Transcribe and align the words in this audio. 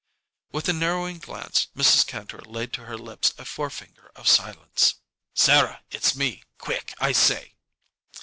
With 0.51 0.67
a 0.67 0.73
narrowing 0.73 1.19
glance, 1.19 1.67
Mrs. 1.77 2.07
Kantor 2.07 2.41
laid 2.47 2.73
to 2.73 2.85
her 2.85 2.97
lips 2.97 3.35
a 3.37 3.45
forefinger 3.45 4.09
of 4.15 4.27
silence. 4.27 4.95
"Sarah, 5.35 5.83
it's 5.91 6.15
me! 6.15 6.41
Quick, 6.57 6.95
I 6.99 7.11
say!" 7.11 7.53